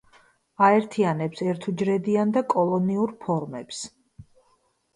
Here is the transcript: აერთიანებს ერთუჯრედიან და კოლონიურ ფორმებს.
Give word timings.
აერთიანებს 0.67 1.43
ერთუჯრედიან 1.49 2.33
და 2.39 2.45
კოლონიურ 2.55 3.15
ფორმებს. 3.29 3.87